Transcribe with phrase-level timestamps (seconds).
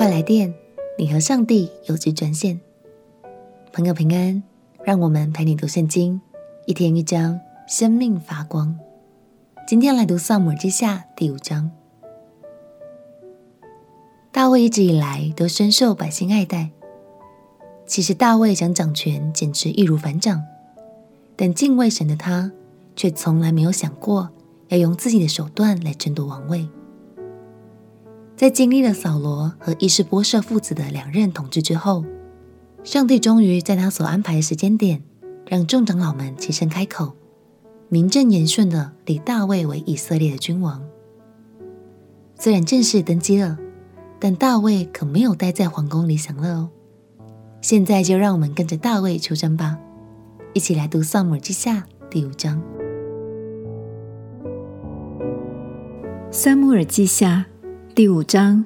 [0.00, 0.54] 快来电，
[0.96, 2.58] 你和上帝有句专线。
[3.70, 4.42] 朋友平安，
[4.82, 6.18] 让我们陪你读圣经，
[6.64, 7.38] 一天一章，
[7.68, 8.74] 生命发光。
[9.68, 11.70] 今天来读撒母耳记下第五章。
[14.32, 16.70] 大卫一直以来都深受百姓爱戴。
[17.84, 20.42] 其实大卫想掌权，简直易如反掌。
[21.36, 22.50] 但敬畏神的他，
[22.96, 24.30] 却从来没有想过
[24.68, 26.66] 要用自己的手段来争夺王位。
[28.40, 32.06] 在经历了扫罗和伊士波设父子的两任统治之后，
[32.82, 35.02] 上帝终于在他所安排的时间点，
[35.46, 37.12] 让众长老们齐声开口，
[37.90, 40.82] 名正言顺地立大卫为以色列的君王。
[42.34, 43.58] 虽然正式登基了，
[44.18, 46.70] 但大卫可没有待在皇宫里享乐哦。
[47.60, 49.78] 现在就让我们跟着大卫出征吧，
[50.54, 52.58] 一起来读《撒母耳记下》第五章。
[56.30, 57.44] 《撒母耳记下》
[57.92, 58.64] 第五章，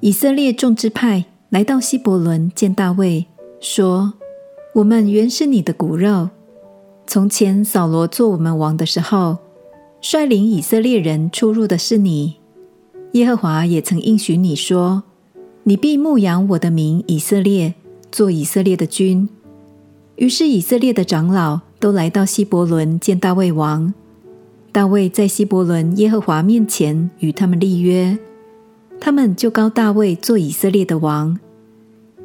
[0.00, 3.26] 以色列众支派来到希伯伦见大卫，
[3.60, 4.14] 说
[4.74, 6.30] ：“我们原是你的骨肉。
[7.06, 9.36] 从前扫罗做我们王的时候，
[10.00, 12.36] 率领以色列人出入的是你。
[13.12, 15.02] 耶和华也曾应许你说，
[15.64, 17.74] 你必牧养我的民以色列，
[18.10, 19.28] 做以色列的君。”
[20.16, 23.92] 于是以色列的长老都来到希伯伦见大卫王。
[24.78, 28.16] 大卫在希伯伦耶和华面前与他们立约，
[29.00, 31.36] 他们就膏大卫做以色列的王。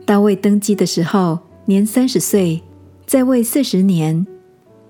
[0.06, 2.62] 大卫登基的时候年三十岁，
[3.08, 4.28] 在位四十年，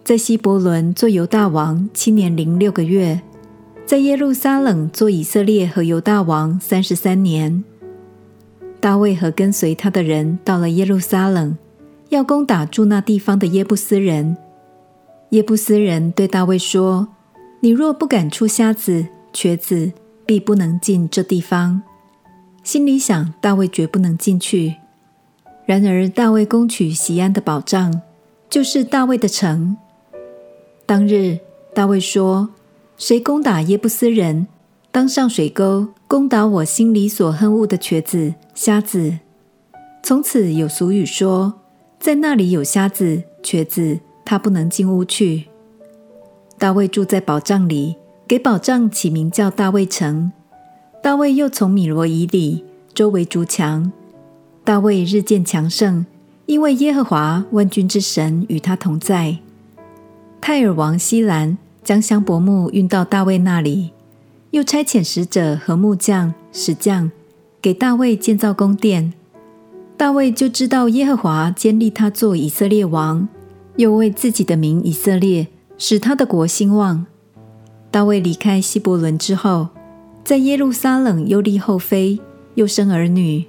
[0.04, 3.22] 在希伯伦做犹大王七年零六个月，
[3.86, 7.64] 在耶路撒冷做以色列和犹大王三十三年。
[8.82, 11.58] 大卫和跟随他的人到了耶路撒冷，
[12.10, 14.36] 要攻打住那地方的耶布斯人。
[15.30, 17.08] 耶布斯人对大卫说。
[17.64, 19.94] 你若不赶出瞎子、瘸子，
[20.26, 21.82] 必不能进这地方。
[22.62, 24.76] 心里想，大卫绝不能进去。
[25.66, 28.02] 然而，大卫攻取西安的保障，
[28.50, 29.78] 就是大卫的城。
[30.86, 31.40] 当日，
[31.74, 32.50] 大卫说
[33.00, 34.46] ：“谁攻打耶布斯人，
[34.92, 39.20] 当上水沟攻打我心里所恨恶的瘸子、瞎子。”
[40.04, 41.62] 从此有俗语说
[41.98, 45.46] ：“在那里有瞎子、瘸子，他不能进屋去。”
[46.58, 47.96] 大卫住在保障里，
[48.28, 50.32] 给保障起名叫大卫城。
[51.02, 53.92] 大卫又从米罗以里周围筑墙。
[54.64, 56.06] 大卫日渐强盛，
[56.46, 59.38] 因为耶和华万军之神与他同在。
[60.40, 63.92] 泰尔王希兰将香柏木运到大卫那里，
[64.52, 67.12] 又差遣使者和木匠、石匠
[67.62, 69.14] 给大卫建造宫殿。
[69.98, 73.28] 大卫就知道耶和华坚立他做以色列王，
[73.76, 75.48] 又为自己的名以色列。
[75.86, 77.06] 使他的国兴旺。
[77.92, 79.68] 大卫离开希伯伦之后，
[80.24, 82.22] 在耶路撒冷又立后妃，
[82.54, 83.44] 又生儿女。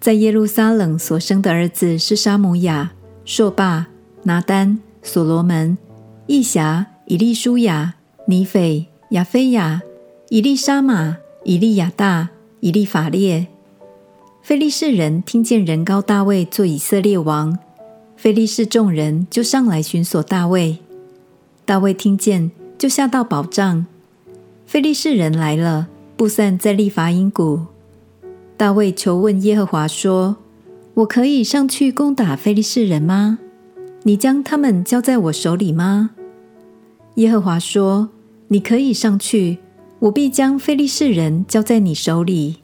[0.00, 2.90] 在耶路撒冷所生的儿子是沙姆亚、
[3.24, 3.86] 朔霸、
[4.24, 5.78] 拿单、所罗门、
[6.26, 7.94] 义辖、以利舒雅、
[8.26, 9.82] 尼斐、亚菲亚、
[10.30, 13.46] 以利沙玛、以利亚大、以利法列。
[14.42, 17.56] 非利士人听见人高大卫做以色列王，
[18.16, 20.78] 非利士众人就上来寻索大卫。
[21.66, 23.84] 大卫听见，就下到保障。
[24.66, 27.62] 非利士人来了，布散在利乏音谷。
[28.56, 30.36] 大卫求问耶和华说
[30.94, 33.40] ：“我可以上去攻打非利士人吗？
[34.04, 36.10] 你将他们交在我手里吗？”
[37.16, 38.10] 耶和华说
[38.46, 39.58] ：“你可以上去，
[39.98, 42.58] 我必将非利士人交在你手里。”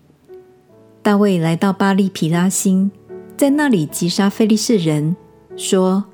[1.03, 2.93] 大卫来到巴利皮拉星，
[3.37, 5.17] 在那里击杀非利士人，
[5.57, 6.05] 说。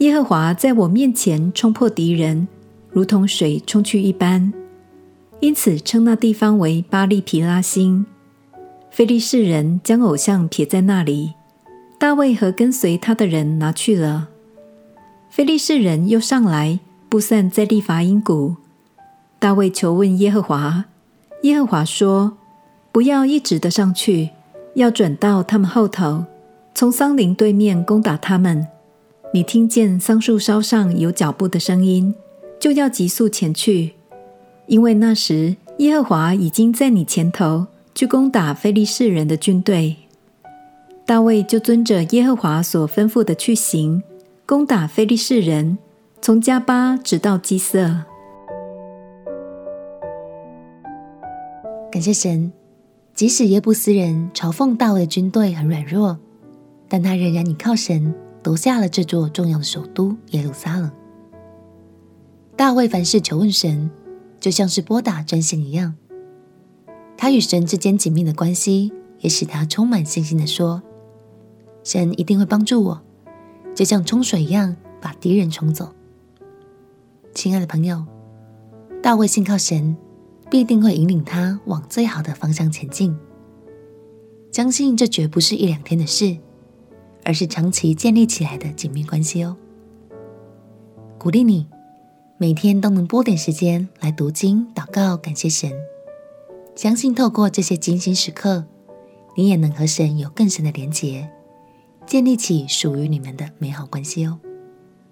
[0.00, 2.48] 耶和华在我面前冲破敌人，
[2.88, 4.50] 如同水冲去一般，
[5.40, 8.06] 因此称那地方为巴力皮拉星。
[8.90, 11.34] 非利士人将偶像撇在那里，
[11.98, 14.28] 大卫和跟随他的人拿去了。
[15.28, 16.80] 非利士人又上来，
[17.10, 18.56] 布散在利乏音谷。
[19.38, 20.86] 大卫求问耶和华，
[21.42, 22.38] 耶和华说
[22.90, 24.30] ：“不要一直的上去，
[24.76, 26.24] 要转到他们后头，
[26.74, 28.66] 从桑林对面攻打他们。”
[29.32, 32.12] 你听见桑树梢上有脚步的声音，
[32.58, 33.92] 就要急速前去，
[34.66, 39.94] 因为那时耶和华已经在你前头去攻打非利士人的军队。
[41.06, 44.02] 大卫就遵着耶和华所吩咐的去行，
[44.46, 45.78] 攻打非利士人，
[46.20, 48.02] 从迦巴直到基色。
[51.92, 52.50] 感谢神，
[53.14, 56.18] 即使耶布斯人嘲讽大卫的军队很软弱，
[56.88, 58.12] 但他仍然倚靠神。
[58.42, 60.90] 夺下了这座重要的首都耶路撒冷。
[62.56, 63.90] 大卫凡事求问神，
[64.38, 65.94] 就像是拨打专线一样。
[67.16, 70.82] 他与神之间紧密的关系，也使他充满信心地说
[71.84, 73.02] ：“神一定会帮助我，
[73.74, 75.94] 就像冲水一样把敌人冲走。”
[77.34, 78.04] 亲爱的朋友，
[79.02, 79.96] 大卫信靠神，
[80.50, 83.16] 必定会引领他往最好的方向前进。
[84.50, 86.38] 相信这绝不是一两天的事，
[87.24, 89.56] 而是长期建立起来的紧密关系哦。
[91.18, 91.66] 鼓励你
[92.38, 95.70] 每天都能拨点时间来读经、祷告、感谢神。
[96.74, 98.64] 相信透过这些精心时刻，
[99.36, 101.28] 你也能和神有更深的连结，
[102.06, 104.38] 建立起属于你们的美好关系哦。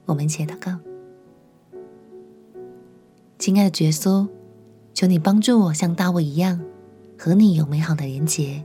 [0.07, 0.79] 我们一起祷告。
[3.39, 4.27] 亲爱的耶稣，
[4.95, 6.61] 求你帮助我像大卫一样，
[7.19, 8.65] 和你有美好的连结。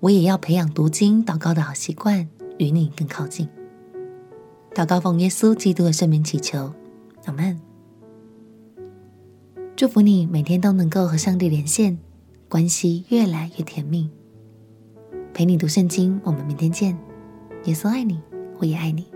[0.00, 2.26] 我也要培养读经、祷告的好习惯，
[2.58, 3.48] 与你更靠近。
[4.74, 6.72] 祷告奉耶稣基督的圣名祈求，
[7.26, 7.60] 阿门。
[9.76, 11.98] 祝福你每天都能够和上帝连线，
[12.48, 14.10] 关系越来越甜蜜。
[15.34, 16.98] 陪你读圣经，我们明天见。
[17.64, 18.20] 耶稣爱你，
[18.58, 19.06] 我也爱你。